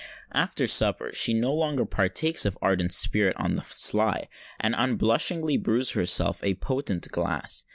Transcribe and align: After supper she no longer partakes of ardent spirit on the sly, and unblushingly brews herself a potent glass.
After 0.31 0.65
supper 0.65 1.11
she 1.13 1.31
no 1.31 1.53
longer 1.53 1.85
partakes 1.85 2.43
of 2.43 2.57
ardent 2.59 2.91
spirit 2.91 3.35
on 3.37 3.53
the 3.53 3.61
sly, 3.61 4.29
and 4.59 4.73
unblushingly 4.75 5.57
brews 5.57 5.91
herself 5.91 6.43
a 6.43 6.55
potent 6.55 7.07
glass. 7.11 7.65